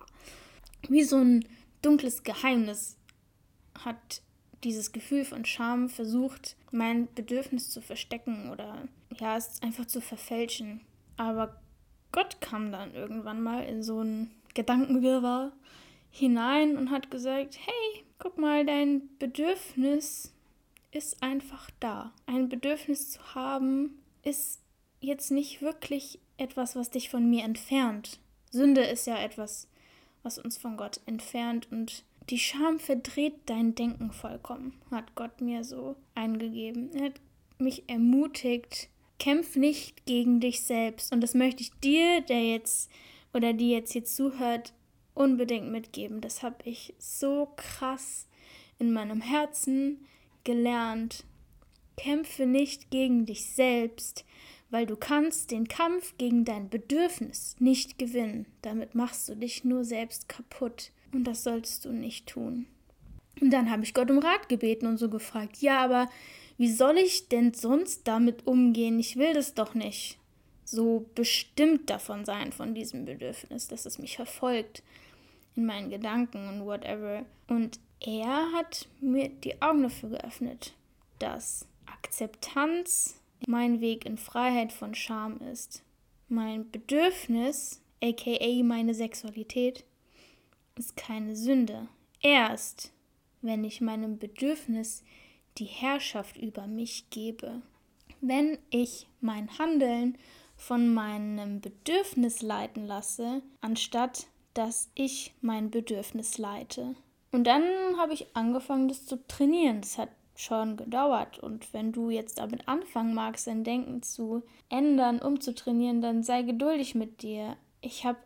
Wie 0.87 1.03
so 1.03 1.17
ein 1.17 1.45
dunkles 1.81 2.23
Geheimnis 2.23 2.97
hat 3.83 4.21
dieses 4.63 4.91
Gefühl 4.91 5.25
von 5.25 5.45
Scham 5.45 5.89
versucht, 5.89 6.55
mein 6.71 7.07
Bedürfnis 7.13 7.69
zu 7.69 7.81
verstecken 7.81 8.49
oder 8.51 8.87
ja, 9.19 9.37
es 9.37 9.61
einfach 9.61 9.85
zu 9.85 10.01
verfälschen. 10.01 10.81
Aber 11.17 11.61
Gott 12.11 12.41
kam 12.41 12.71
dann 12.71 12.93
irgendwann 12.93 13.41
mal 13.41 13.63
in 13.63 13.83
so 13.83 14.01
ein 14.01 14.31
Gedankenwirrwarr 14.53 15.51
hinein 16.11 16.77
und 16.77 16.91
hat 16.91 17.09
gesagt, 17.09 17.57
hey, 17.57 18.03
guck 18.19 18.37
mal, 18.37 18.65
dein 18.65 19.09
Bedürfnis 19.17 20.33
ist 20.91 21.23
einfach 21.23 21.69
da. 21.79 22.11
Ein 22.25 22.49
Bedürfnis 22.49 23.11
zu 23.11 23.33
haben 23.33 24.01
ist 24.23 24.59
jetzt 24.99 25.31
nicht 25.31 25.61
wirklich 25.61 26.19
etwas, 26.37 26.75
was 26.75 26.89
dich 26.89 27.09
von 27.09 27.29
mir 27.29 27.43
entfernt. 27.43 28.19
Sünde 28.51 28.81
ist 28.81 29.07
ja 29.07 29.17
etwas, 29.17 29.67
was 30.23 30.37
uns 30.37 30.57
von 30.57 30.77
Gott 30.77 30.99
entfernt 31.05 31.67
und 31.71 32.03
die 32.31 32.39
Scham 32.39 32.79
verdreht 32.79 33.35
dein 33.45 33.75
Denken 33.75 34.11
vollkommen, 34.11 34.73
hat 34.89 35.15
Gott 35.15 35.41
mir 35.41 35.65
so 35.65 35.97
eingegeben. 36.15 36.89
Er 36.93 37.05
hat 37.07 37.21
mich 37.57 37.89
ermutigt, 37.89 38.89
kämpf 39.19 39.57
nicht 39.57 40.05
gegen 40.05 40.39
dich 40.39 40.61
selbst. 40.61 41.11
Und 41.11 41.21
das 41.21 41.33
möchte 41.33 41.61
ich 41.61 41.71
dir, 41.83 42.21
der 42.21 42.43
jetzt 42.43 42.89
oder 43.33 43.51
die 43.53 43.69
jetzt 43.69 43.91
hier 43.91 44.05
zuhört, 44.05 44.73
unbedingt 45.13 45.71
mitgeben. 45.71 46.21
Das 46.21 46.41
habe 46.41 46.57
ich 46.63 46.93
so 46.97 47.49
krass 47.57 48.27
in 48.79 48.93
meinem 48.93 49.21
Herzen 49.21 50.05
gelernt. 50.45 51.25
Kämpfe 51.97 52.45
nicht 52.45 52.91
gegen 52.91 53.25
dich 53.25 53.45
selbst, 53.45 54.25
weil 54.69 54.85
du 54.85 54.95
kannst 54.95 55.51
den 55.51 55.67
Kampf 55.67 56.17
gegen 56.17 56.45
dein 56.45 56.69
Bedürfnis 56.69 57.57
nicht 57.59 57.99
gewinnen. 57.99 58.45
Damit 58.61 58.95
machst 58.95 59.27
du 59.27 59.35
dich 59.35 59.65
nur 59.65 59.83
selbst 59.83 60.29
kaputt. 60.29 60.91
Und 61.13 61.25
das 61.25 61.43
solltest 61.43 61.85
du 61.85 61.91
nicht 61.91 62.27
tun. 62.27 62.65
Und 63.39 63.51
dann 63.51 63.71
habe 63.71 63.83
ich 63.83 63.93
Gott 63.93 64.11
um 64.11 64.19
Rat 64.19 64.49
gebeten 64.49 64.87
und 64.87 64.97
so 64.97 65.09
gefragt, 65.09 65.57
ja, 65.57 65.83
aber 65.83 66.09
wie 66.57 66.71
soll 66.71 66.97
ich 66.97 67.27
denn 67.27 67.53
sonst 67.53 68.07
damit 68.07 68.45
umgehen? 68.45 68.99
Ich 68.99 69.15
will 69.17 69.33
das 69.33 69.53
doch 69.53 69.73
nicht 69.73 70.17
so 70.63 71.05
bestimmt 71.15 71.89
davon 71.89 72.23
sein, 72.23 72.51
von 72.51 72.73
diesem 72.73 73.05
Bedürfnis, 73.05 73.67
dass 73.67 73.85
es 73.85 73.99
mich 73.99 74.15
verfolgt 74.15 74.83
in 75.55 75.65
meinen 75.65 75.89
Gedanken 75.89 76.47
und 76.47 76.65
whatever. 76.65 77.25
Und 77.47 77.79
er 77.99 78.51
hat 78.53 78.87
mir 79.01 79.29
die 79.29 79.61
Augen 79.61 79.83
dafür 79.83 80.09
geöffnet, 80.09 80.73
dass 81.19 81.67
Akzeptanz 81.85 83.19
mein 83.47 83.81
Weg 83.81 84.05
in 84.05 84.17
Freiheit 84.17 84.71
von 84.71 84.95
Scham 84.95 85.39
ist. 85.51 85.83
Mein 86.29 86.69
Bedürfnis, 86.71 87.81
aka 88.01 88.63
meine 88.63 88.93
Sexualität, 88.93 89.83
ist 90.81 90.97
keine 90.97 91.35
Sünde. 91.35 91.87
Erst, 92.21 92.91
wenn 93.41 93.63
ich 93.63 93.81
meinem 93.81 94.17
Bedürfnis 94.17 95.03
die 95.59 95.65
Herrschaft 95.65 96.37
über 96.37 96.65
mich 96.65 97.09
gebe. 97.11 97.61
Wenn 98.19 98.57
ich 98.71 99.07
mein 99.19 99.59
Handeln 99.59 100.17
von 100.55 100.91
meinem 100.91 101.61
Bedürfnis 101.61 102.41
leiten 102.41 102.87
lasse, 102.87 103.43
anstatt 103.61 104.27
dass 104.55 104.89
ich 104.95 105.33
mein 105.41 105.69
Bedürfnis 105.69 106.37
leite. 106.37 106.95
Und 107.31 107.45
dann 107.45 107.63
habe 107.97 108.13
ich 108.13 108.35
angefangen, 108.35 108.87
das 108.87 109.05
zu 109.05 109.25
trainieren. 109.27 109.81
Das 109.81 109.97
hat 109.99 110.09
schon 110.35 110.77
gedauert. 110.77 111.39
Und 111.39 111.71
wenn 111.73 111.91
du 111.91 112.09
jetzt 112.09 112.39
damit 112.39 112.67
anfangen 112.67 113.13
magst, 113.13 113.47
dein 113.47 113.63
Denken 113.63 114.01
zu 114.01 114.41
ändern, 114.67 115.19
umzutrainieren, 115.19 116.01
dann 116.01 116.23
sei 116.23 116.41
geduldig 116.41 116.95
mit 116.95 117.21
dir. 117.21 117.55
Ich 117.81 118.03
habe 118.03 118.17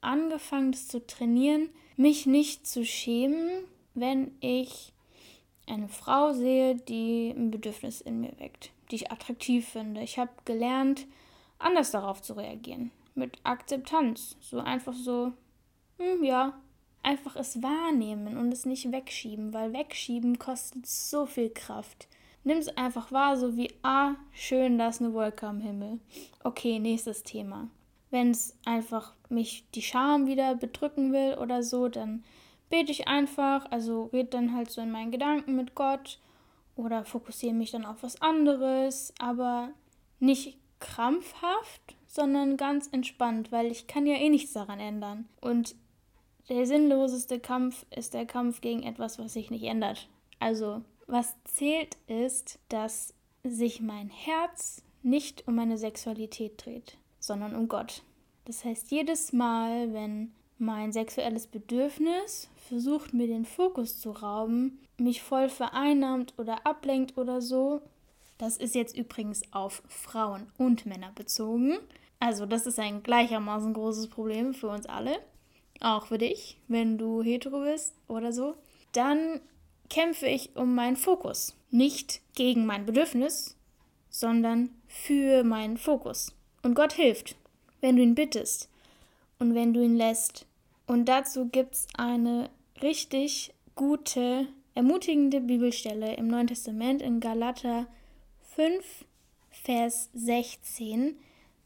angefangen, 0.00 0.72
das 0.72 0.88
zu 0.88 1.04
trainieren, 1.06 1.68
mich 1.96 2.26
nicht 2.26 2.66
zu 2.66 2.84
schämen, 2.84 3.64
wenn 3.94 4.32
ich 4.40 4.92
eine 5.66 5.88
Frau 5.88 6.32
sehe, 6.32 6.74
die 6.74 7.30
ein 7.30 7.50
Bedürfnis 7.50 8.00
in 8.00 8.20
mir 8.20 8.38
weckt, 8.38 8.70
die 8.90 8.96
ich 8.96 9.12
attraktiv 9.12 9.68
finde. 9.68 10.02
Ich 10.02 10.18
habe 10.18 10.30
gelernt, 10.44 11.06
anders 11.58 11.90
darauf 11.90 12.20
zu 12.22 12.34
reagieren. 12.34 12.90
Mit 13.14 13.38
Akzeptanz. 13.44 14.36
So 14.40 14.58
einfach 14.58 14.94
so, 14.94 15.32
hm, 15.98 16.24
ja, 16.24 16.52
einfach 17.02 17.36
es 17.36 17.62
wahrnehmen 17.62 18.36
und 18.36 18.52
es 18.52 18.66
nicht 18.66 18.90
wegschieben, 18.90 19.52
weil 19.52 19.72
wegschieben 19.72 20.38
kostet 20.38 20.86
so 20.86 21.26
viel 21.26 21.50
Kraft. 21.50 22.08
Nimm 22.42 22.58
es 22.58 22.68
einfach 22.76 23.10
wahr, 23.10 23.36
so 23.36 23.56
wie, 23.56 23.72
ah, 23.82 24.16
schön, 24.32 24.76
da 24.76 24.88
ist 24.88 25.00
eine 25.00 25.14
Wolke 25.14 25.46
am 25.46 25.60
Himmel. 25.60 25.98
Okay, 26.42 26.78
nächstes 26.78 27.22
Thema. 27.22 27.68
Wenn 28.14 28.30
es 28.30 28.56
einfach 28.64 29.12
mich 29.28 29.64
die 29.74 29.82
Scham 29.82 30.28
wieder 30.28 30.54
bedrücken 30.54 31.12
will 31.12 31.34
oder 31.34 31.64
so, 31.64 31.88
dann 31.88 32.22
bete 32.70 32.92
ich 32.92 33.08
einfach, 33.08 33.68
also 33.72 34.04
rede 34.12 34.28
dann 34.28 34.54
halt 34.54 34.70
so 34.70 34.80
in 34.80 34.92
meinen 34.92 35.10
Gedanken 35.10 35.56
mit 35.56 35.74
Gott 35.74 36.20
oder 36.76 37.04
fokussiere 37.04 37.54
mich 37.54 37.72
dann 37.72 37.84
auf 37.84 38.04
was 38.04 38.22
anderes, 38.22 39.12
aber 39.18 39.70
nicht 40.20 40.58
krampfhaft, 40.78 41.96
sondern 42.06 42.56
ganz 42.56 42.86
entspannt, 42.86 43.50
weil 43.50 43.66
ich 43.66 43.88
kann 43.88 44.06
ja 44.06 44.14
eh 44.14 44.28
nichts 44.28 44.52
daran 44.52 44.78
ändern. 44.78 45.28
Und 45.40 45.74
der 46.48 46.66
sinnloseste 46.66 47.40
Kampf 47.40 47.84
ist 47.90 48.14
der 48.14 48.26
Kampf 48.26 48.60
gegen 48.60 48.84
etwas, 48.84 49.18
was 49.18 49.32
sich 49.32 49.50
nicht 49.50 49.64
ändert. 49.64 50.08
Also, 50.38 50.82
was 51.08 51.34
zählt 51.46 51.96
ist, 52.06 52.60
dass 52.68 53.12
sich 53.42 53.80
mein 53.80 54.08
Herz 54.08 54.84
nicht 55.02 55.48
um 55.48 55.56
meine 55.56 55.78
Sexualität 55.78 56.64
dreht, 56.64 56.96
sondern 57.26 57.54
um 57.54 57.68
Gott. 57.68 58.02
Das 58.44 58.64
heißt, 58.64 58.90
jedes 58.90 59.32
Mal, 59.32 59.92
wenn 59.92 60.32
mein 60.58 60.92
sexuelles 60.92 61.46
Bedürfnis 61.46 62.48
versucht, 62.68 63.14
mir 63.14 63.26
den 63.26 63.44
Fokus 63.44 63.98
zu 63.98 64.10
rauben, 64.10 64.78
mich 64.98 65.22
voll 65.22 65.48
vereinnahmt 65.48 66.34
oder 66.38 66.66
ablenkt 66.66 67.18
oder 67.18 67.40
so, 67.40 67.80
das 68.38 68.56
ist 68.56 68.74
jetzt 68.74 68.96
übrigens 68.96 69.42
auf 69.52 69.82
Frauen 69.88 70.50
und 70.58 70.86
Männer 70.86 71.12
bezogen. 71.14 71.78
Also 72.20 72.46
das 72.46 72.66
ist 72.66 72.78
ein 72.78 73.02
gleichermaßen 73.02 73.72
großes 73.72 74.08
Problem 74.08 74.54
für 74.54 74.68
uns 74.68 74.86
alle 74.86 75.18
auch 75.80 76.06
für 76.06 76.18
dich, 76.18 76.58
wenn 76.68 76.98
du 76.98 77.22
hetero 77.22 77.60
bist 77.60 77.94
oder 78.08 78.32
so, 78.32 78.54
dann 78.92 79.40
kämpfe 79.90 80.26
ich 80.26 80.56
um 80.56 80.74
meinen 80.74 80.96
Fokus. 80.96 81.56
Nicht 81.70 82.20
gegen 82.34 82.66
mein 82.66 82.86
Bedürfnis, 82.86 83.56
sondern 84.08 84.70
für 84.86 85.44
meinen 85.44 85.76
Fokus. 85.76 86.34
Und 86.64 86.74
Gott 86.74 86.94
hilft, 86.94 87.36
wenn 87.82 87.96
du 87.96 88.02
ihn 88.02 88.14
bittest 88.14 88.70
und 89.38 89.54
wenn 89.54 89.74
du 89.74 89.84
ihn 89.84 89.96
lässt. 89.96 90.46
Und 90.86 91.04
dazu 91.10 91.46
gibt 91.46 91.74
es 91.74 91.86
eine 91.96 92.48
richtig 92.80 93.52
gute, 93.76 94.48
ermutigende 94.74 95.42
Bibelstelle 95.42 96.14
im 96.14 96.26
Neuen 96.26 96.46
Testament 96.46 97.02
in 97.02 97.20
Galater 97.20 97.86
5, 98.56 99.04
Vers 99.50 100.08
16. 100.14 101.16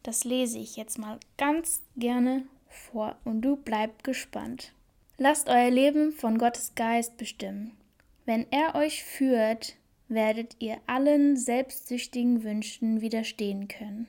Das 0.03 0.25
lese 0.25 0.59
ich 0.59 0.77
jetzt 0.77 0.99
mal 0.99 1.21
ganz 1.37 1.83
gerne 1.97 2.43
vor 2.69 3.17
und 3.25 3.43
du 3.43 3.55
bleib 3.55 4.03
gespannt. 4.03 4.73
Lasst 5.17 5.49
euer 5.49 5.71
Leben 5.71 6.11
von 6.11 6.39
Gottes 6.39 6.75
Geist 6.75 7.17
bestimmen. 7.17 7.71
Wenn 8.27 8.47
er 8.51 8.75
euch 8.75 9.05
führt, 9.05 9.77
werdet 10.09 10.57
ihr 10.59 10.79
allen 10.87 11.37
selbstsüchtigen 11.37 12.43
Wünschen 12.43 13.01
widerstehen 13.01 13.69
können. 13.69 14.09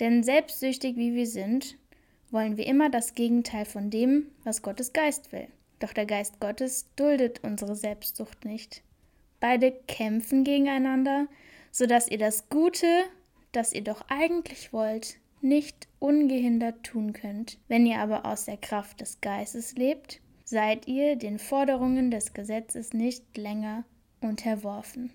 Denn 0.00 0.22
selbstsüchtig 0.22 0.96
wie 0.96 1.14
wir 1.14 1.26
sind, 1.26 1.76
wollen 2.30 2.56
wir 2.56 2.66
immer 2.66 2.90
das 2.90 3.14
Gegenteil 3.14 3.64
von 3.64 3.90
dem, 3.90 4.26
was 4.44 4.62
Gottes 4.62 4.92
Geist 4.92 5.32
will. 5.32 5.48
Doch 5.78 5.92
der 5.92 6.06
Geist 6.06 6.40
Gottes 6.40 6.86
duldet 6.96 7.40
unsere 7.42 7.76
Selbstsucht 7.76 8.44
nicht. 8.44 8.82
Beide 9.40 9.72
kämpfen 9.88 10.44
gegeneinander, 10.44 11.26
sodass 11.70 12.08
ihr 12.08 12.18
das 12.18 12.48
Gute, 12.48 12.86
das 13.52 13.72
ihr 13.72 13.82
doch 13.82 14.02
eigentlich 14.08 14.72
wollt, 14.72 15.16
nicht 15.40 15.88
ungehindert 15.98 16.84
tun 16.84 17.12
könnt. 17.12 17.58
Wenn 17.68 17.86
ihr 17.86 17.98
aber 17.98 18.26
aus 18.26 18.44
der 18.44 18.58
Kraft 18.58 19.00
des 19.00 19.20
Geistes 19.20 19.74
lebt, 19.74 20.20
seid 20.44 20.86
ihr 20.86 21.16
den 21.16 21.38
Forderungen 21.38 22.10
des 22.10 22.34
Gesetzes 22.34 22.92
nicht 22.92 23.36
länger 23.36 23.84
unterworfen. 24.20 25.12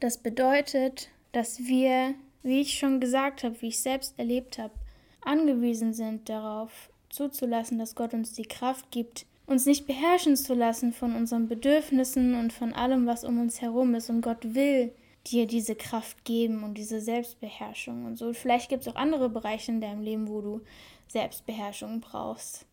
Das 0.00 0.18
bedeutet, 0.18 1.08
dass 1.32 1.60
wir, 1.60 2.14
wie 2.46 2.60
ich 2.60 2.78
schon 2.78 3.00
gesagt 3.00 3.42
habe, 3.42 3.60
wie 3.60 3.68
ich 3.68 3.80
selbst 3.80 4.18
erlebt 4.18 4.58
habe, 4.58 4.72
angewiesen 5.20 5.92
sind 5.92 6.28
darauf 6.28 6.90
zuzulassen, 7.10 7.78
dass 7.78 7.94
Gott 7.94 8.14
uns 8.14 8.32
die 8.32 8.44
Kraft 8.44 8.90
gibt, 8.90 9.26
uns 9.46 9.66
nicht 9.66 9.86
beherrschen 9.86 10.36
zu 10.36 10.54
lassen 10.54 10.92
von 10.92 11.14
unseren 11.14 11.48
Bedürfnissen 11.48 12.34
und 12.34 12.52
von 12.52 12.72
allem, 12.72 13.06
was 13.06 13.24
um 13.24 13.40
uns 13.40 13.60
herum 13.60 13.94
ist. 13.94 14.10
Und 14.10 14.20
Gott 14.20 14.54
will 14.54 14.92
dir 15.26 15.46
diese 15.46 15.74
Kraft 15.74 16.24
geben 16.24 16.62
und 16.62 16.78
diese 16.78 17.00
Selbstbeherrschung 17.00 18.06
und 18.06 18.16
so. 18.16 18.32
Vielleicht 18.32 18.68
gibt 18.68 18.82
es 18.82 18.88
auch 18.88 18.96
andere 18.96 19.28
Bereiche 19.28 19.72
in 19.72 19.80
deinem 19.80 20.02
Leben, 20.02 20.28
wo 20.28 20.40
du 20.40 20.60
Selbstbeherrschung 21.08 22.00
brauchst. 22.00 22.64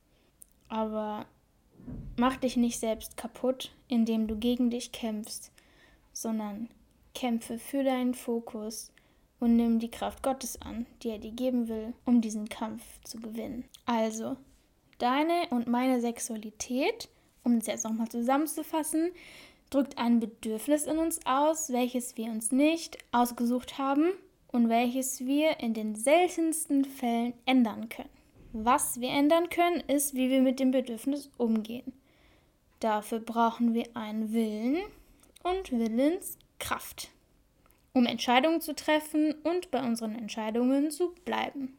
Aber 0.69 1.25
mach 2.15 2.37
dich 2.37 2.57
nicht 2.57 2.79
selbst 2.79 3.17
kaputt, 3.17 3.71
indem 3.87 4.27
du 4.27 4.35
gegen 4.35 4.69
dich 4.69 4.91
kämpfst, 4.91 5.51
sondern 6.11 6.69
kämpfe 7.15 7.57
für 7.57 7.83
deinen 7.83 8.13
Fokus 8.13 8.91
und 9.43 9.57
nimm 9.57 9.77
die 9.77 9.91
Kraft 9.91 10.23
Gottes 10.23 10.61
an, 10.61 10.85
die 11.01 11.09
er 11.09 11.19
dir 11.19 11.31
geben 11.31 11.67
will, 11.67 11.93
um 12.05 12.21
diesen 12.21 12.47
Kampf 12.47 12.81
zu 13.03 13.19
gewinnen. 13.19 13.65
Also, 13.85 14.37
deine 14.99 15.49
und 15.49 15.67
meine 15.67 15.99
Sexualität, 15.99 17.09
um 17.43 17.57
es 17.57 17.67
jetzt 17.67 17.83
nochmal 17.83 18.07
zusammenzufassen, 18.07 19.11
drückt 19.69 19.97
ein 19.97 20.21
Bedürfnis 20.21 20.85
in 20.85 20.97
uns 20.97 21.19
aus, 21.25 21.73
welches 21.73 22.15
wir 22.15 22.31
uns 22.31 22.53
nicht 22.53 22.97
ausgesucht 23.11 23.77
haben 23.77 24.13
und 24.53 24.69
welches 24.69 25.25
wir 25.25 25.59
in 25.59 25.73
den 25.73 25.95
seltensten 25.95 26.85
Fällen 26.85 27.33
ändern 27.45 27.89
können. 27.89 28.07
Was 28.53 29.01
wir 29.01 29.09
ändern 29.09 29.49
können, 29.49 29.81
ist, 29.89 30.13
wie 30.13 30.29
wir 30.29 30.41
mit 30.41 30.61
dem 30.61 30.71
Bedürfnis 30.71 31.29
umgehen. 31.37 31.91
Dafür 32.79 33.19
brauchen 33.19 33.73
wir 33.73 33.87
einen 33.93 34.31
Willen 34.31 34.77
und 35.43 35.69
Willenskraft, 35.73 37.09
um 37.93 38.05
Entscheidungen 38.05 38.59
zu 38.59 38.75
treffen 38.75 39.33
und 39.43 39.71
bei 39.71 39.81
unseren 39.81 40.15
Entscheidungen 40.15 40.91
zu 40.91 41.13
bleiben. 41.25 41.77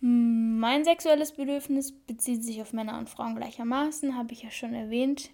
Mein 0.00 0.84
sexuelles 0.84 1.32
Bedürfnis 1.32 1.92
bezieht 1.92 2.44
sich 2.44 2.62
auf 2.62 2.72
Männer 2.72 2.98
und 2.98 3.10
Frauen 3.10 3.34
gleichermaßen, 3.34 4.16
habe 4.16 4.32
ich 4.32 4.42
ja 4.42 4.50
schon 4.50 4.74
erwähnt. 4.74 5.30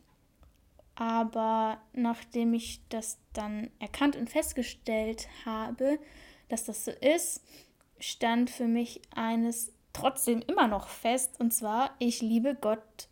Aber 0.94 1.80
nachdem 1.92 2.54
ich 2.54 2.80
das 2.88 3.18
dann 3.32 3.70
erkannt 3.78 4.16
und 4.16 4.30
festgestellt 4.30 5.28
habe, 5.44 5.98
dass 6.48 6.64
das 6.64 6.84
so 6.84 6.90
ist, 6.90 7.42
stand 7.98 8.50
für 8.50 8.66
mich 8.66 9.00
eines 9.14 9.72
trotzdem 9.92 10.42
immer 10.46 10.68
noch 10.68 10.88
fest, 10.88 11.38
und 11.38 11.52
zwar, 11.52 11.94
ich 11.98 12.20
liebe 12.22 12.54
Gott 12.54 13.08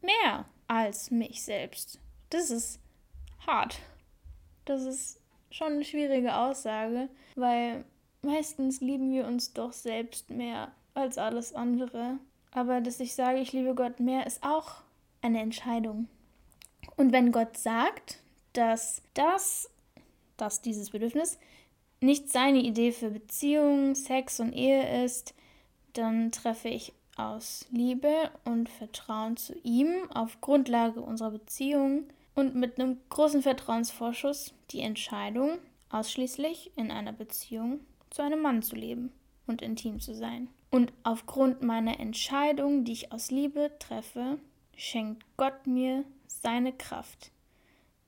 mehr 0.00 0.46
als 0.68 1.10
mich 1.10 1.42
selbst. 1.42 2.00
Das 2.30 2.50
ist 2.50 2.80
hart. 3.46 3.78
Das 4.64 4.82
ist 4.82 5.20
schon 5.54 5.74
eine 5.74 5.84
schwierige 5.84 6.34
Aussage, 6.36 7.08
weil 7.36 7.84
meistens 8.22 8.80
lieben 8.80 9.12
wir 9.12 9.24
uns 9.26 9.52
doch 9.52 9.72
selbst 9.72 10.30
mehr 10.30 10.72
als 10.94 11.16
alles 11.16 11.54
andere. 11.54 12.18
Aber 12.50 12.80
dass 12.80 13.00
ich 13.00 13.14
sage, 13.14 13.38
ich 13.38 13.52
liebe 13.52 13.74
Gott 13.74 14.00
mehr, 14.00 14.26
ist 14.26 14.42
auch 14.42 14.82
eine 15.22 15.40
Entscheidung. 15.40 16.08
Und 16.96 17.12
wenn 17.12 17.30
Gott 17.30 17.56
sagt, 17.56 18.20
dass 18.52 19.02
das, 19.14 19.70
dass 20.36 20.60
dieses 20.60 20.90
Bedürfnis 20.90 21.38
nicht 22.00 22.30
seine 22.30 22.58
Idee 22.58 22.90
für 22.92 23.10
Beziehung, 23.10 23.94
Sex 23.94 24.40
und 24.40 24.52
Ehe 24.52 25.04
ist, 25.04 25.34
dann 25.92 26.32
treffe 26.32 26.68
ich 26.68 26.92
aus 27.16 27.66
Liebe 27.70 28.30
und 28.44 28.68
Vertrauen 28.68 29.36
zu 29.36 29.54
ihm 29.62 30.10
auf 30.12 30.40
Grundlage 30.40 31.00
unserer 31.00 31.30
Beziehung 31.30 32.08
und 32.34 32.54
mit 32.54 32.78
einem 32.78 32.98
großen 33.08 33.42
Vertrauensvorschuss 33.42 34.54
die 34.70 34.80
Entscheidung, 34.80 35.58
ausschließlich 35.90 36.72
in 36.76 36.90
einer 36.90 37.12
Beziehung 37.12 37.80
zu 38.10 38.22
einem 38.22 38.42
Mann 38.42 38.62
zu 38.62 38.76
leben 38.76 39.12
und 39.46 39.62
intim 39.62 40.00
zu 40.00 40.14
sein. 40.14 40.48
Und 40.70 40.92
aufgrund 41.04 41.62
meiner 41.62 42.00
Entscheidung, 42.00 42.84
die 42.84 42.92
ich 42.92 43.12
aus 43.12 43.30
Liebe 43.30 43.70
treffe, 43.78 44.38
schenkt 44.76 45.24
Gott 45.36 45.66
mir 45.66 46.04
seine 46.26 46.72
Kraft, 46.72 47.30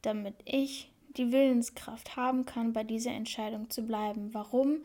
damit 0.02 0.34
ich 0.44 0.90
die 1.16 1.32
Willenskraft 1.32 2.16
haben 2.16 2.44
kann, 2.44 2.72
bei 2.72 2.84
dieser 2.84 3.12
Entscheidung 3.12 3.70
zu 3.70 3.82
bleiben. 3.82 4.30
Warum? 4.32 4.78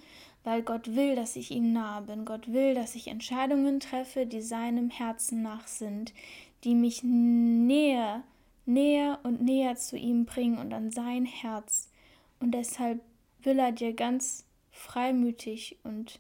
Weil 0.44 0.64
Gott 0.64 0.96
will, 0.96 1.16
dass 1.16 1.36
ich 1.36 1.52
ihm 1.52 1.74
nahe 1.74 2.04
bin. 2.04 2.26
Gott 2.26 2.52
will, 2.52 2.74
dass 2.74 2.96
ich 2.96 3.08
Entscheidungen 3.08 3.80
treffe, 3.80 4.26
die 4.26 4.42
seinem 4.42 4.90
Herzen 4.90 5.42
nach 5.42 5.68
sind, 5.68 6.14
die 6.64 6.76
mich 6.76 7.04
näher, 7.04 8.24
näher 8.66 9.20
und 9.24 9.42
näher 9.42 9.76
zu 9.76 9.98
ihm 9.98 10.26
bringen 10.26 10.58
und 10.58 10.74
an 10.74 10.92
sein 10.92 11.26
Herz. 11.26 11.90
Und 12.40 12.52
deshalb 12.52 13.02
will 13.42 13.60
er 13.60 13.72
dir 13.72 13.94
ganz 13.94 14.46
freimütig 14.72 15.78
und 15.84 16.20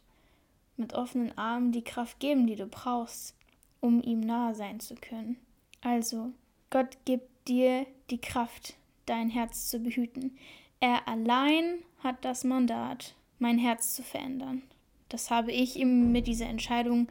mit 0.77 0.93
offenen 0.93 1.37
Armen 1.37 1.71
die 1.71 1.83
Kraft 1.83 2.19
geben, 2.19 2.47
die 2.47 2.55
du 2.55 2.65
brauchst, 2.65 3.35
um 3.79 4.01
ihm 4.01 4.19
nahe 4.19 4.55
sein 4.55 4.79
zu 4.79 4.95
können. 4.95 5.37
Also, 5.81 6.31
Gott 6.69 6.97
gibt 7.05 7.47
dir 7.47 7.85
die 8.09 8.19
Kraft, 8.19 8.75
dein 9.05 9.29
Herz 9.29 9.69
zu 9.69 9.79
behüten. 9.79 10.37
Er 10.79 11.07
allein 11.07 11.79
hat 11.99 12.23
das 12.23 12.43
Mandat, 12.43 13.15
mein 13.39 13.57
Herz 13.57 13.95
zu 13.95 14.03
verändern. 14.03 14.63
Das 15.09 15.29
habe 15.29 15.51
ich 15.51 15.75
ihm 15.75 16.11
mit 16.11 16.27
dieser 16.27 16.47
Entscheidung 16.47 17.07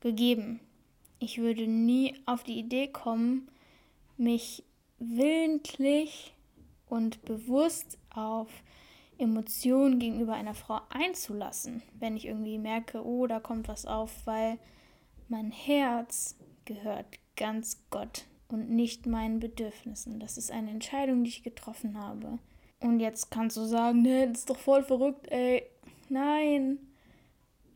gegeben. 0.00 0.60
Ich 1.18 1.38
würde 1.38 1.66
nie 1.66 2.14
auf 2.26 2.44
die 2.44 2.58
Idee 2.58 2.88
kommen, 2.88 3.48
mich 4.16 4.62
willentlich 4.98 6.34
und 6.88 7.22
bewusst 7.24 7.98
auf 8.10 8.48
Emotionen 9.18 9.98
gegenüber 9.98 10.34
einer 10.34 10.54
Frau 10.54 10.80
einzulassen, 10.90 11.82
wenn 11.98 12.16
ich 12.16 12.26
irgendwie 12.26 12.58
merke, 12.58 13.04
oh, 13.04 13.26
da 13.26 13.40
kommt 13.40 13.68
was 13.68 13.84
auf, 13.84 14.26
weil 14.26 14.58
mein 15.28 15.50
Herz 15.50 16.36
gehört 16.64 17.06
ganz 17.36 17.82
Gott 17.90 18.24
und 18.48 18.70
nicht 18.70 19.06
meinen 19.06 19.40
Bedürfnissen. 19.40 20.20
Das 20.20 20.38
ist 20.38 20.50
eine 20.50 20.70
Entscheidung, 20.70 21.24
die 21.24 21.30
ich 21.30 21.42
getroffen 21.42 21.98
habe. 22.00 22.38
Und 22.80 23.00
jetzt 23.00 23.30
kannst 23.30 23.56
du 23.56 23.64
sagen, 23.64 24.02
ne, 24.02 24.28
das 24.28 24.40
ist 24.40 24.50
doch 24.50 24.58
voll 24.58 24.82
verrückt, 24.82 25.26
ey. 25.30 25.64
Nein, 26.08 26.78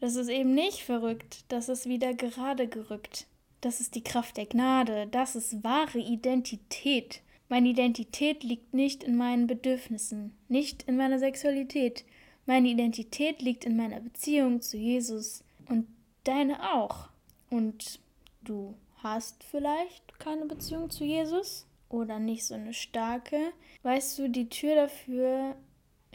das 0.00 0.16
ist 0.16 0.28
eben 0.28 0.54
nicht 0.54 0.84
verrückt. 0.84 1.44
Das 1.48 1.68
ist 1.68 1.86
wieder 1.86 2.14
gerade 2.14 2.68
gerückt. 2.68 3.26
Das 3.62 3.80
ist 3.80 3.94
die 3.94 4.04
Kraft 4.04 4.36
der 4.36 4.46
Gnade. 4.46 5.06
Das 5.06 5.36
ist 5.36 5.64
wahre 5.64 5.98
Identität. 5.98 7.22
Meine 7.48 7.68
Identität 7.68 8.42
liegt 8.42 8.74
nicht 8.74 9.04
in 9.04 9.16
meinen 9.16 9.46
Bedürfnissen, 9.46 10.36
nicht 10.48 10.82
in 10.82 10.96
meiner 10.96 11.18
Sexualität. 11.18 12.04
Meine 12.44 12.68
Identität 12.68 13.40
liegt 13.40 13.64
in 13.64 13.76
meiner 13.76 14.00
Beziehung 14.00 14.60
zu 14.62 14.76
Jesus 14.76 15.44
und 15.68 15.86
deine 16.24 16.74
auch. 16.74 17.08
Und 17.50 18.00
du 18.42 18.74
hast 18.96 19.44
vielleicht 19.44 20.18
keine 20.18 20.46
Beziehung 20.46 20.90
zu 20.90 21.04
Jesus 21.04 21.66
oder 21.88 22.18
nicht 22.18 22.44
so 22.44 22.54
eine 22.54 22.74
starke, 22.74 23.52
weißt 23.84 24.18
du, 24.18 24.28
die 24.28 24.48
Tür 24.48 24.74
dafür 24.74 25.54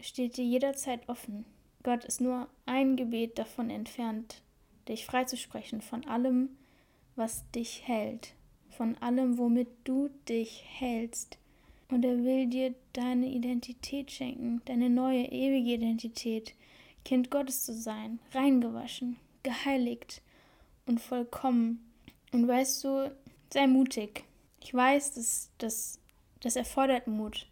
steht 0.00 0.36
dir 0.36 0.44
jederzeit 0.44 1.08
offen. 1.08 1.46
Gott 1.82 2.04
ist 2.04 2.20
nur 2.20 2.48
ein 2.66 2.96
Gebet 2.96 3.38
davon 3.38 3.70
entfernt, 3.70 4.42
dich 4.86 5.06
freizusprechen 5.06 5.80
von 5.80 6.04
allem, 6.04 6.57
was 7.18 7.44
dich 7.50 7.86
hält, 7.86 8.34
von 8.70 8.96
allem, 8.98 9.36
womit 9.38 9.68
du 9.84 10.08
dich 10.28 10.64
hältst. 10.66 11.36
Und 11.90 12.04
er 12.04 12.22
will 12.22 12.46
dir 12.46 12.74
deine 12.92 13.26
Identität 13.26 14.10
schenken, 14.10 14.62
deine 14.66 14.90
neue, 14.90 15.24
ewige 15.24 15.74
Identität, 15.74 16.54
Kind 17.04 17.30
Gottes 17.30 17.64
zu 17.64 17.72
sein, 17.74 18.18
reingewaschen, 18.32 19.16
geheiligt 19.42 20.22
und 20.86 21.00
vollkommen 21.00 21.88
und 22.32 22.46
weißt 22.46 22.84
du, 22.84 23.12
sei 23.52 23.66
mutig. 23.66 24.24
Ich 24.60 24.74
weiß, 24.74 25.14
dass 25.14 25.50
das, 25.58 25.98
das 26.40 26.56
erfordert 26.56 27.06
Mut, 27.06 27.46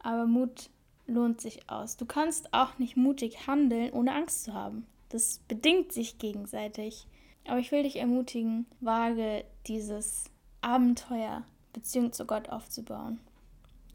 aber 0.00 0.26
Mut 0.26 0.68
lohnt 1.06 1.40
sich 1.40 1.68
aus. 1.68 1.96
Du 1.96 2.04
kannst 2.04 2.52
auch 2.52 2.78
nicht 2.78 2.96
mutig 2.96 3.46
handeln, 3.46 3.92
ohne 3.92 4.14
Angst 4.14 4.44
zu 4.44 4.54
haben. 4.54 4.86
Das 5.08 5.40
bedingt 5.48 5.92
sich 5.92 6.18
gegenseitig. 6.18 7.06
Aber 7.46 7.58
ich 7.58 7.72
will 7.72 7.82
dich 7.82 7.96
ermutigen, 7.96 8.66
wage 8.80 9.44
dieses 9.66 10.24
Abenteuer, 10.60 11.42
Beziehung 11.72 12.12
zu 12.12 12.24
Gott 12.26 12.48
aufzubauen. 12.48 13.20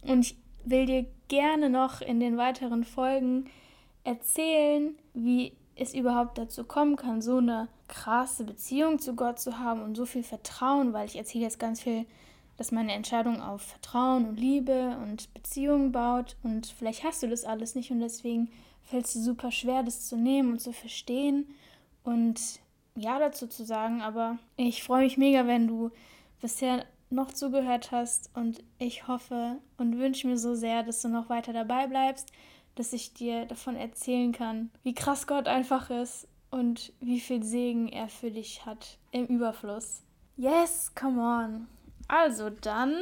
Und 0.04 0.20
ich 0.20 0.38
will 0.66 0.86
dir 0.86 1.06
gerne 1.28 1.70
noch 1.70 2.02
in 2.02 2.20
den 2.20 2.38
weiteren 2.38 2.84
Folgen 2.84 3.46
erzählen, 4.04 4.96
wie 5.14 5.54
es 5.76 5.94
überhaupt 5.94 6.38
dazu 6.38 6.64
kommen 6.64 6.96
kann, 6.96 7.22
so 7.22 7.38
eine 7.38 7.68
krasse 7.88 8.44
Beziehung 8.44 9.00
zu 9.00 9.16
Gott 9.16 9.40
zu 9.40 9.60
haben 9.60 9.82
und 9.82 9.96
so 9.96 10.06
viel 10.06 10.24
Vertrauen, 10.24 10.94
weil 10.94 11.08
ich 11.08 11.16
erzähle 11.16 11.46
jetzt 11.46 11.60
ganz 11.60 11.82
viel, 11.82 12.06
dass 12.58 12.72
meine 12.72 12.94
Entscheidung 12.94 13.42
auf 13.42 13.62
Vertrauen 13.62 14.26
und 14.26 14.40
Liebe 14.40 14.98
und 15.04 15.32
Beziehung 15.34 15.92
baut 15.92 16.36
und 16.44 16.68
vielleicht 16.68 17.04
hast 17.04 17.22
du 17.22 17.28
das 17.28 17.46
alles 17.46 17.76
nicht 17.76 17.92
und 17.92 18.00
deswegen 18.00 18.50
fällt 18.84 19.06
es 19.06 19.14
dir 19.14 19.22
super 19.22 19.52
schwer, 19.52 19.84
das 19.84 20.08
zu 20.08 20.18
nehmen 20.18 20.54
und 20.54 20.62
zu 20.62 20.74
verstehen 20.74 21.46
und 22.04 22.40
ja 22.98 23.20
dazu 23.20 23.48
zu 23.48 23.66
sagen, 23.66 24.02
aber 24.02 24.38
ich 24.58 24.84
freue 24.84 25.04
mich 25.04 25.18
mega, 25.18 25.48
wenn 25.48 25.68
du 25.68 25.92
bisher 26.42 26.86
noch 27.10 27.32
zugehört 27.32 27.92
hast 27.92 28.30
und 28.36 28.64
ich 28.80 29.08
hoffe 29.08 29.58
und 29.78 29.98
wünsche 29.98 30.28
mir 30.28 30.38
so 30.38 30.56
sehr, 30.56 30.84
dass 30.84 31.02
du 31.02 31.08
noch 31.08 31.30
weiter 31.30 31.54
dabei 31.54 31.88
bleibst 31.88 32.34
dass 32.78 32.94
ich 32.94 33.14
dir 33.14 33.46
davon 33.46 33.76
erzählen 33.76 34.32
kann, 34.32 34.70
wie 34.84 34.94
krass 34.94 35.28
Gott 35.28 35.48
einfach 35.48 35.90
ist 35.90 36.28
und 36.52 36.94
wie 37.00 37.20
viel 37.20 37.44
Segen 37.44 37.88
er 37.88 38.08
für 38.08 38.32
dich 38.32 38.66
hat 38.66 38.98
im 39.12 39.26
Überfluss. 39.26 40.04
Yes, 40.38 40.94
come 40.96 41.22
on. 41.22 41.68
Also 42.08 42.50
dann 42.50 42.96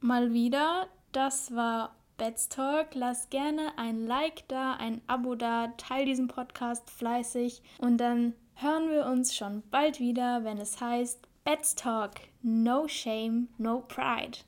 mal 0.00 0.32
wieder, 0.32 0.88
das 1.12 1.54
war 1.54 1.94
Bets 2.18 2.48
Talk. 2.48 2.88
Lass 2.94 3.30
gerne 3.30 3.78
ein 3.78 4.06
Like 4.06 4.46
da, 4.48 4.74
ein 4.74 5.00
Abo 5.06 5.36
da, 5.36 5.68
teil 5.76 6.04
diesen 6.04 6.28
Podcast 6.28 6.90
fleißig 6.90 7.62
und 7.78 7.98
dann 7.98 8.34
hören 8.54 8.90
wir 8.90 9.06
uns 9.06 9.34
schon 9.34 9.62
bald 9.70 10.00
wieder, 10.00 10.44
wenn 10.44 10.58
es 10.58 10.80
heißt 10.80 11.26
Bets 11.44 11.74
Talk. 11.74 12.12
No 12.42 12.86
shame, 12.88 13.48
no 13.58 13.84
pride. 13.88 14.38